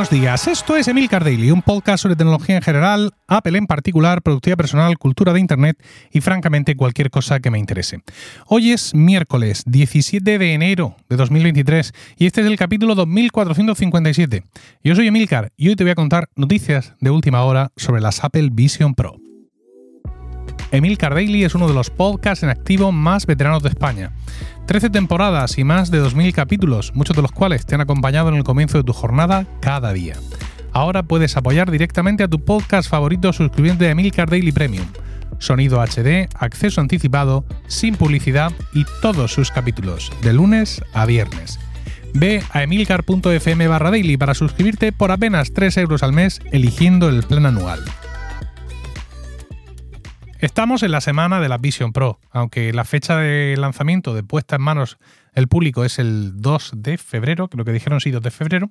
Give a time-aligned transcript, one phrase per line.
[0.00, 4.22] Buenos días, esto es Emilcar Daily, un podcast sobre tecnología en general, Apple en particular,
[4.22, 5.76] productividad personal, cultura de Internet
[6.10, 8.00] y francamente cualquier cosa que me interese.
[8.46, 14.42] Hoy es miércoles 17 de enero de 2023 y este es el capítulo 2457.
[14.82, 18.24] Yo soy Emilcar y hoy te voy a contar noticias de última hora sobre las
[18.24, 19.18] Apple Vision Pro.
[20.72, 24.12] Emilcar Daily es uno de los podcasts en activo más veteranos de España.
[24.66, 28.36] 13 temporadas y más de 2.000 capítulos, muchos de los cuales te han acompañado en
[28.36, 30.14] el comienzo de tu jornada cada día.
[30.72, 34.86] Ahora puedes apoyar directamente a tu podcast favorito suscribiendo a Emilcar Daily Premium.
[35.38, 41.58] Sonido HD, acceso anticipado, sin publicidad y todos sus capítulos, de lunes a viernes.
[42.14, 47.22] Ve a emilcar.fm barra daily para suscribirte por apenas 3 euros al mes eligiendo el
[47.22, 47.80] plan anual.
[50.40, 54.56] Estamos en la semana de la Vision Pro, aunque la fecha de lanzamiento de puesta
[54.56, 54.96] en manos
[55.34, 58.70] el público es el 2 de febrero, creo que dijeron sí, 2 de febrero,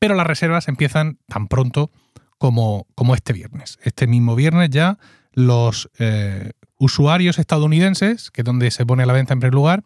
[0.00, 1.92] pero las reservas empiezan tan pronto
[2.38, 3.78] como, como este viernes.
[3.82, 4.98] Este mismo viernes ya
[5.32, 9.84] los eh, usuarios estadounidenses, que es donde se pone a la venta en primer lugar,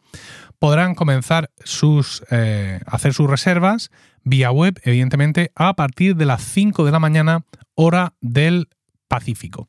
[0.58, 3.90] podrán comenzar sus, eh, hacer sus reservas
[4.22, 8.70] vía web, evidentemente, a partir de las 5 de la mañana, hora del
[9.06, 9.68] Pacífico.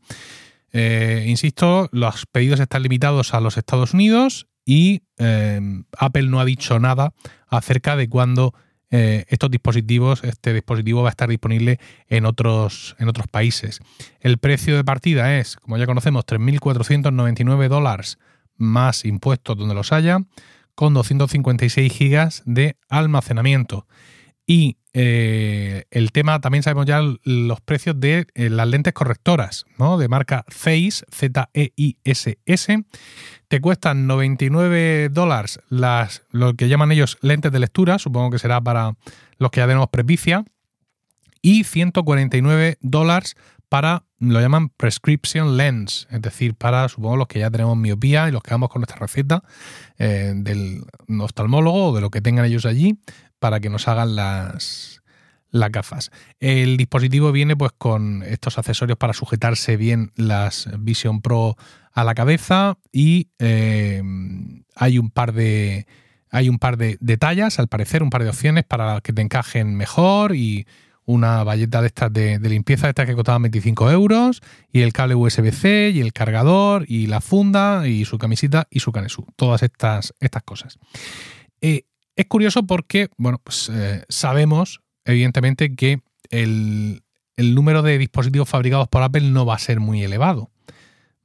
[0.74, 5.60] Eh, insisto, los pedidos están limitados a los Estados Unidos y eh,
[5.98, 7.14] Apple no ha dicho nada
[7.48, 8.54] acerca de cuándo
[8.94, 13.80] eh, estos dispositivos, este dispositivo va a estar disponible en otros, en otros países.
[14.20, 18.20] El precio de partida es, como ya conocemos, 3.499 dólares
[18.58, 20.20] más impuestos donde los haya,
[20.76, 23.88] con 256 gigas de almacenamiento.
[24.52, 29.98] Y eh, el tema, también sabemos ya los precios de eh, las lentes correctoras, ¿no?
[29.98, 32.84] De marca Zeiss, Z-E-I-S-S.
[33.48, 38.60] Te cuestan 99 dólares las, lo que llaman ellos lentes de lectura, supongo que será
[38.60, 38.98] para
[39.38, 40.44] los que ya tenemos presbicia,
[41.42, 43.38] y 149 dólares
[43.70, 48.34] para, lo llaman prescription lens, es decir, para, supongo, los que ya tenemos miopía y
[48.34, 49.44] los que vamos con nuestra receta
[49.98, 50.84] eh, del
[51.22, 53.00] oftalmólogo o de lo que tengan ellos allí,
[53.42, 55.02] para que nos hagan las,
[55.50, 56.12] las gafas.
[56.40, 61.58] El dispositivo viene pues con estos accesorios para sujetarse bien las Vision Pro
[61.92, 64.04] a la cabeza y eh,
[64.76, 65.88] hay un par de
[66.30, 69.76] hay un par de, tallas, al parecer, un par de opciones para que te encajen
[69.76, 70.66] mejor y
[71.04, 74.42] una valleta de estas de, limpieza, de estas que costaban 25 euros,
[74.72, 78.94] y el cable USB-C, y el cargador, y la funda, y su camisita, y su
[78.94, 79.26] canesú.
[79.36, 80.80] Todas estas, estas cosas.
[81.60, 81.84] Eh,
[82.22, 87.04] es curioso porque, bueno, pues eh, sabemos, evidentemente, que el,
[87.38, 90.52] número de dispositivos fabricados por Apple no va a ser muy elevado.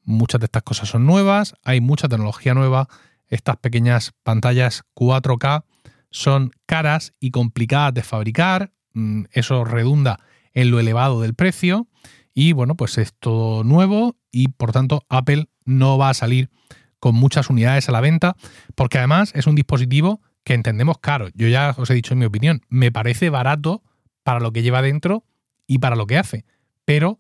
[0.02, 2.88] Muchas de estas cosas son nuevas, hay mucha tecnología nueva.
[3.28, 5.64] Estas pequeñas pantallas 4K
[6.10, 8.72] son caras y complicadas de fabricar.
[8.94, 10.20] Mm, eso redunda
[10.54, 11.88] en lo elevado del precio.
[12.32, 16.50] Y bueno, pues es todo nuevo y por tanto Apple no va a salir
[16.98, 18.36] con muchas unidades a la venta
[18.74, 21.28] porque además es un dispositivo que entendemos caro.
[21.34, 23.82] Yo ya os he dicho en mi opinión, me parece barato
[24.22, 25.24] para lo que lleva dentro
[25.66, 26.44] y para lo que hace.
[26.84, 27.18] Pero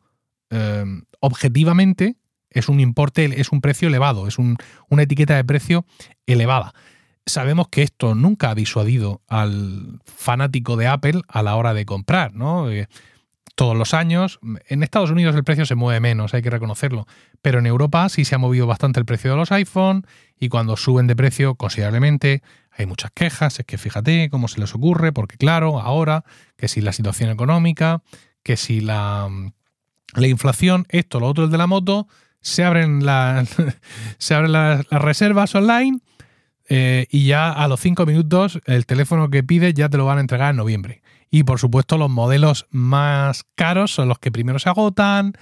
[0.48, 2.18] em, objetivamente
[2.50, 5.84] es un importe, es un precio elevado, es una etiqueta de precio
[6.26, 6.72] elevada.
[7.26, 12.32] Sabemos que esto nunca ha disuadido al fanático de Apple a la hora de comprar,
[12.32, 12.70] ¿no?
[12.70, 12.86] Eh,
[13.56, 14.38] todos los años.
[14.68, 17.08] En Estados Unidos el precio se mueve menos, hay que reconocerlo,
[17.42, 20.06] pero en Europa sí se ha movido bastante el precio de los iPhone
[20.38, 22.42] y cuando suben de precio considerablemente
[22.76, 26.24] hay muchas quejas, es que fíjate cómo se les ocurre, porque claro, ahora,
[26.56, 28.02] que si la situación económica,
[28.42, 29.28] que si la,
[30.14, 32.06] la inflación, esto, lo otro, el de la moto,
[32.40, 33.00] se abren,
[34.18, 35.98] se abren las, reservas online
[36.68, 40.18] eh, y ya a los cinco minutos el teléfono que pides ya te lo van
[40.18, 41.02] a entregar en noviembre.
[41.30, 45.32] Y por supuesto los modelos más caros son los que primero se agotan,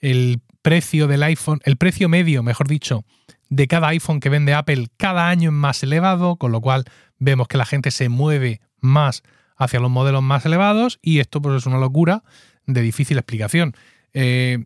[0.00, 3.04] el precio del iPhone, el precio medio, mejor dicho,
[3.50, 6.84] de cada iPhone que vende Apple cada año es más elevado, con lo cual
[7.18, 9.22] vemos que la gente se mueve más
[9.56, 12.22] hacia los modelos más elevados y esto pues es una locura
[12.66, 13.74] de difícil explicación.
[14.14, 14.64] Eh,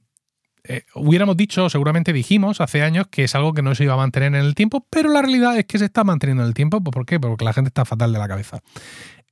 [0.66, 3.98] eh, hubiéramos dicho, seguramente dijimos hace años que es algo que no se iba a
[3.98, 6.80] mantener en el tiempo, pero la realidad es que se está manteniendo en el tiempo.
[6.80, 7.19] ¿Por qué?
[7.19, 8.60] Porque la gente está fatal de la cabeza.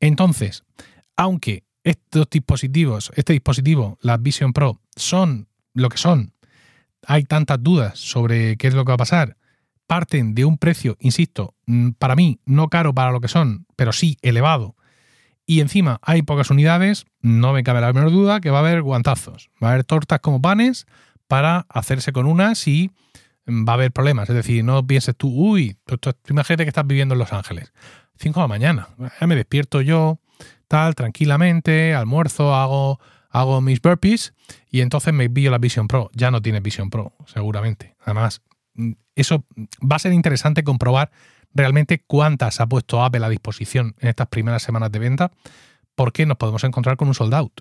[0.01, 0.65] Entonces,
[1.17, 6.33] aunque estos dispositivos, este dispositivo, la Vision Pro, son lo que son,
[7.07, 9.37] hay tantas dudas sobre qué es lo que va a pasar,
[9.93, 13.93] parten de un precio, insisto, mm, para mí no caro para lo que son, pero
[13.93, 14.75] sí elevado,
[15.45, 18.81] y encima hay pocas unidades, no me cabe la menor duda que va a haber
[18.81, 20.87] guantazos, va a haber tortas como panes
[21.29, 22.91] para hacerse con unas y
[23.45, 24.31] mm, va a haber problemas.
[24.31, 25.77] Es decir, no pienses tú, uy,
[26.27, 27.75] imagínate que estás viviendo en Los Ángeles,
[28.17, 28.89] 5 de la mañana,
[29.21, 30.21] ya me despierto yo,
[30.69, 32.99] tal, tranquilamente, almuerzo, hago,
[33.29, 34.33] hago mis burpees
[34.71, 36.11] y entonces me envío la Vision Pro.
[36.15, 37.95] Ya no tiene Vision Pro, seguramente.
[38.01, 38.41] Además,
[38.73, 39.45] mm, eso
[39.81, 41.11] va a ser interesante comprobar
[41.55, 45.33] realmente cuántas ha puesto Apple a disposición en estas primeras semanas de venta,
[45.95, 47.61] porque nos podemos encontrar con un sold out.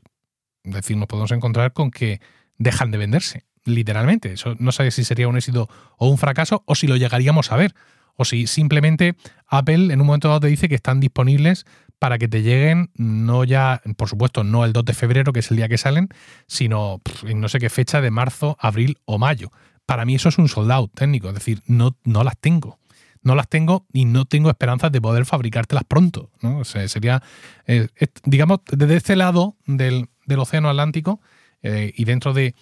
[0.63, 2.21] Es decir, nos podemos encontrar con que
[2.57, 4.33] dejan de venderse, literalmente.
[4.33, 7.57] Eso no sé si sería un éxito o un fracaso, o si lo llegaríamos a
[7.57, 7.73] ver,
[8.15, 9.15] o si simplemente
[9.47, 11.65] Apple en un momento dado te dice que están disponibles
[11.99, 15.51] para que te lleguen, no ya, por supuesto, no el 2 de febrero, que es
[15.51, 16.09] el día que salen,
[16.47, 19.51] sino en no sé qué fecha de marzo, abril o mayo.
[19.91, 22.79] Para mí eso es un sold out técnico, es decir, no, no las tengo
[23.23, 26.31] no las tengo y no tengo esperanzas de poder fabricártelas pronto.
[26.41, 26.63] ¿no?
[26.63, 27.21] sería,
[27.67, 27.89] eh,
[28.23, 30.07] digamos, desde este lado del,
[30.37, 31.19] Océano Atlántico
[31.61, 32.55] eh, y dentro de,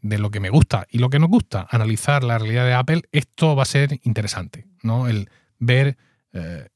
[0.00, 3.56] lo que me gusta y lo que nos gusta, analizar la realidad de Apple, esto
[3.56, 4.68] va a ser interesante.
[4.84, 5.08] ¿no?
[5.08, 5.28] El
[5.58, 5.98] ver
[6.32, 6.68] eh,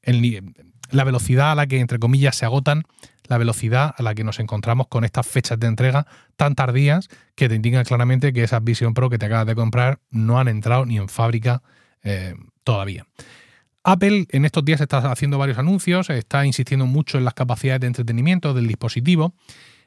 [0.91, 2.83] la velocidad a la que, entre comillas, se agotan,
[3.31, 6.05] la velocidad a la que nos encontramos con estas fechas de entrega
[6.35, 9.99] tan tardías que te indican claramente que esas Vision Pro que te acabas de comprar
[10.09, 11.63] no han entrado ni en fábrica
[12.63, 13.05] todavía.
[13.83, 17.87] Apple en estos días está haciendo varios anuncios, está insistiendo mucho en las capacidades de
[17.87, 19.33] entretenimiento del dispositivo.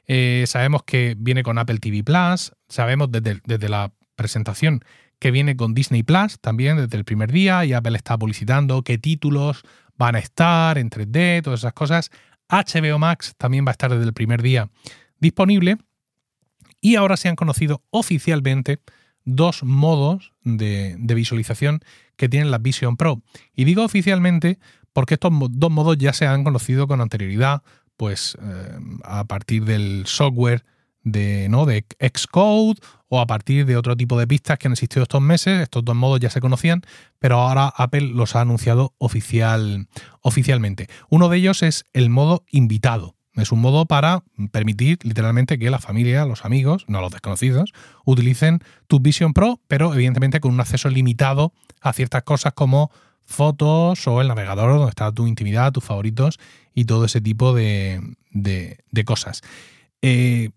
[0.07, 4.85] Eh, sabemos que viene con Apple TV Plus, sabemos desde, desde, la presentación
[5.19, 8.99] que viene con Disney Plus también desde el primer día y Apple está publicitando qué
[8.99, 9.63] títulos
[9.97, 12.11] van a estar en 3D, todas esas cosas.
[12.49, 14.71] HBO Max también va a estar desde el primer día
[15.19, 15.79] disponible
[16.81, 18.81] y ahora se han conocido oficialmente
[19.25, 21.81] dos modos de, visualización
[22.17, 23.23] que tienen la Vision Pro.
[23.55, 24.59] Y digo oficialmente
[24.93, 27.63] porque estos dos modos ya se han conocido con anterioridad,
[27.97, 30.65] pues eh, a partir del software
[31.05, 31.67] de, ¿no?
[31.67, 35.63] de Xcode o a partir de otro tipo de pistas que han existido estos meses.
[35.63, 36.83] Estos dos modos ya se conocían,
[37.19, 39.87] pero ahora Apple los ha anunciado oficial,
[40.21, 40.89] oficialmente.
[41.09, 43.15] Uno de ellos es el modo invitado.
[43.35, 44.23] Es un modo para
[44.53, 47.73] permitir literalmente que la familia, los amigos, no los desconocidos,
[48.05, 52.93] utilicen tu Vision Pro, pero evidentemente con un acceso limitado a ciertas cosas como
[53.27, 56.39] fotos o el navegador donde está tu intimidad, tus favoritos
[56.75, 58.01] y todo ese tipo de,
[59.05, 59.43] cosas.
[60.01, 60.51] Eh,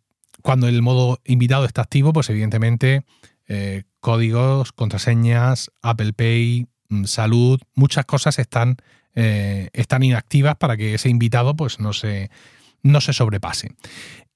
[0.47, 3.03] cuando el modo invitado está activo, pues evidentemente
[3.49, 8.77] eh, códigos, contraseñas, Apple Pay, mm, salud, muchas cosas están,
[9.13, 12.31] eh, están inactivas para que ese invitado pues no se
[12.81, 13.75] no se sobrepase.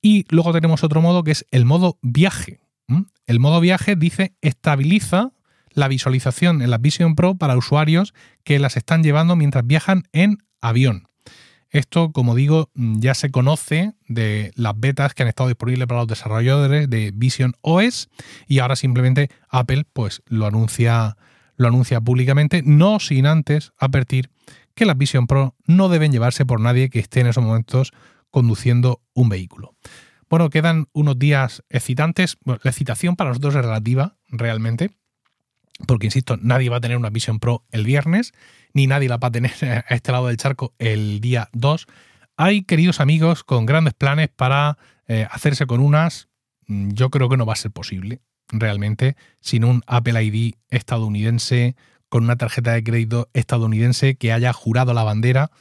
[0.02, 2.60] Y luego tenemos otro modo que es el modo viaje.
[3.26, 5.32] El modo viaje dice estabiliza
[5.70, 8.14] la visualización en la Vision Pro para usuarios
[8.44, 11.08] que las están llevando mientras viajan en avión.
[11.72, 16.08] Esto, como digo, ya se conoce de las betas que han estado disponibles para los
[16.08, 18.10] desarrolladores de Vision OS
[18.48, 21.18] y ahora simplemente Apple pues lo anuncia
[21.56, 24.32] lo anuncia públicamente, no sin antes advertir
[24.74, 27.92] que las Vision Pro no deben llevarse por nadie que esté en esos momentos
[28.32, 29.76] conduciendo un vehículo.
[30.30, 32.38] Bueno, quedan unos días excitantes.
[32.46, 34.92] la excitación para nosotros es relativa, realmente,
[35.88, 38.34] porque, insisto, nadie va a tener una Vision Pro el viernes,
[38.74, 39.52] ni nadie la va a tener
[39.88, 41.88] a este lado del charco el día 2.
[42.38, 46.30] Hay, queridos amigos, con grandes planes para eh, hacerse con unas.
[46.68, 51.76] Mm, yo creo que no va a ser posible, realmente, sin un Apple ID estadounidense,
[52.10, 55.52] con una tarjeta de crédito estadounidense que haya jurado la bandera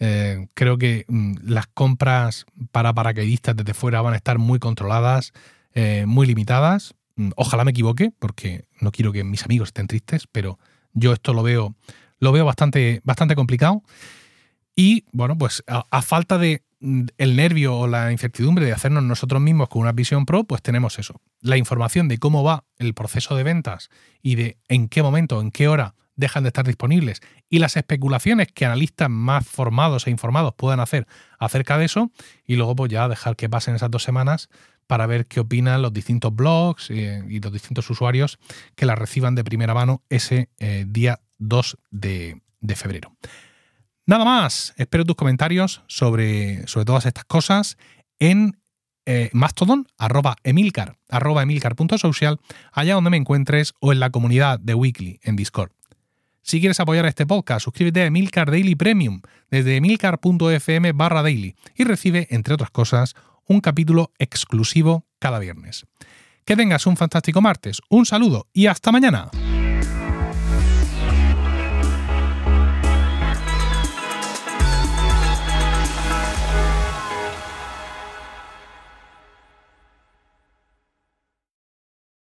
[0.00, 5.32] eh, creo que mm, las compras para paracaidistas desde fuera van a estar muy controladas,
[5.72, 6.94] eh, muy limitadas.
[7.16, 10.58] Mm, ojalá me equivoque, porque no quiero que mis amigos estén tristes, pero
[10.92, 11.74] yo esto lo veo,
[12.18, 13.82] lo veo bastante, bastante complicado.
[14.76, 19.40] Y bueno, pues a, falta de mm, el nervio o la incertidumbre de hacernos nosotros
[19.40, 21.20] mismos con una visión pro, pues tenemos eso.
[21.40, 23.90] La información de cómo va el proceso de ventas
[24.22, 28.48] y de en qué momento, en qué hora dejan de estar disponibles y las especulaciones
[28.52, 31.06] que analistas más formados e informados puedan hacer
[31.38, 32.12] acerca de eso
[32.46, 34.48] y luego pues ya dejar que pasen esas dos semanas
[34.86, 38.38] para ver qué opinan los distintos blogs eh, y, los distintos usuarios
[38.74, 42.40] que la reciban de primera mano ese eh, día 2 de,
[42.74, 43.14] febrero.
[44.06, 47.78] Nada más, espero tus comentarios sobre, sobre todas estas cosas
[48.18, 48.58] en
[49.06, 52.40] eh, Mastodon, arroba emilcar, arroba emilcar.social,
[52.72, 55.72] allá donde me encuentres o en la comunidad de Weekly en Discord.
[56.44, 61.56] Si quieres apoyar a este podcast, suscríbete a Emilcar Daily Premium desde emilcar.fm barra daily
[61.74, 63.14] y recibe, entre otras cosas,
[63.46, 65.86] un capítulo exclusivo cada viernes.
[66.44, 69.30] Que tengas un fantástico martes, un saludo y hasta mañana.